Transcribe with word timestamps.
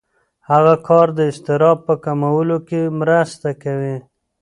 هغه 0.49 0.73
کار 0.87 1.07
د 1.17 1.19
اضطراب 1.31 1.77
په 1.87 1.93
کمولو 2.05 2.57
کې 2.67 2.81
مرسته 2.99 3.49
کوي. 3.63 3.97